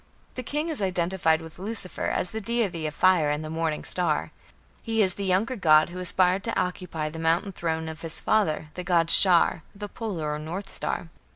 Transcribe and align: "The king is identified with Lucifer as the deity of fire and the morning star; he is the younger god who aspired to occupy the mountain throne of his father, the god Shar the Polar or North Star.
"The 0.33 0.41
king 0.41 0.69
is 0.69 0.81
identified 0.81 1.43
with 1.43 1.59
Lucifer 1.59 2.05
as 2.07 2.31
the 2.31 2.41
deity 2.41 2.87
of 2.87 2.95
fire 2.95 3.29
and 3.29 3.45
the 3.45 3.51
morning 3.51 3.83
star; 3.83 4.31
he 4.81 4.99
is 4.99 5.13
the 5.13 5.23
younger 5.25 5.55
god 5.55 5.89
who 5.89 5.99
aspired 5.99 6.43
to 6.45 6.59
occupy 6.59 7.09
the 7.09 7.19
mountain 7.19 7.51
throne 7.51 7.87
of 7.87 8.01
his 8.01 8.19
father, 8.19 8.69
the 8.73 8.83
god 8.83 9.11
Shar 9.11 9.61
the 9.75 9.87
Polar 9.87 10.31
or 10.33 10.39
North 10.39 10.69
Star. 10.71 11.09